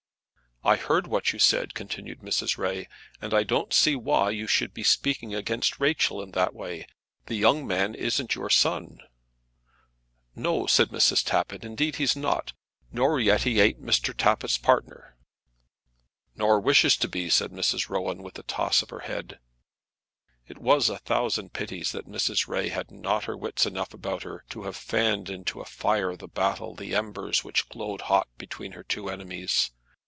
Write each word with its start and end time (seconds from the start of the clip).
"I 0.63 0.75
heard 0.75 1.07
what 1.07 1.33
you 1.33 1.39
said," 1.39 1.73
continued 1.73 2.19
Mrs. 2.19 2.55
Ray; 2.55 2.87
"and 3.19 3.33
I 3.33 3.41
don't 3.41 3.73
see 3.73 3.95
why 3.95 4.29
you 4.29 4.45
should 4.45 4.75
be 4.75 4.83
speaking 4.83 5.33
against 5.33 5.79
Rachel 5.79 6.21
in 6.21 6.33
that 6.33 6.53
way. 6.53 6.85
The 7.25 7.33
young 7.33 7.65
man 7.65 7.95
isn't 7.95 8.35
your 8.35 8.51
son." 8.51 8.99
"No," 10.35 10.67
said 10.67 10.89
Mrs. 10.89 11.25
Tappitt, 11.25 11.65
"indeed 11.65 11.95
he's 11.95 12.15
not; 12.15 12.53
nor 12.91 13.19
yet 13.19 13.41
he 13.41 13.59
ain't 13.59 13.81
Mr. 13.83 14.15
Tappitt's 14.15 14.59
partner." 14.59 15.17
"Nor 16.35 16.59
wishes 16.59 16.95
to 16.97 17.07
be," 17.07 17.27
said 17.31 17.49
Mrs. 17.49 17.89
Rowan, 17.89 18.21
with 18.21 18.37
a 18.37 18.43
toss 18.43 18.83
of 18.83 18.91
her 18.91 18.99
head. 18.99 19.39
It 20.47 20.59
was 20.59 20.89
a 20.91 20.99
thousand 20.99 21.53
pities 21.53 21.91
that 21.91 22.05
Mrs. 22.07 22.47
Ray 22.47 22.69
had 22.69 22.91
not 22.91 23.23
her 23.23 23.35
wits 23.35 23.65
enough 23.65 23.95
about 23.95 24.21
her 24.21 24.43
to 24.51 24.61
have 24.61 24.75
fanned 24.75 25.27
into 25.27 25.59
a 25.59 25.65
fire 25.65 26.11
of 26.11 26.19
battle 26.35 26.75
the 26.75 26.93
embers 26.93 27.43
which 27.43 27.67
glowed 27.67 28.01
hot 28.01 28.27
between 28.37 28.73
her 28.73 28.83
two 28.83 29.09
enemies. 29.09 29.71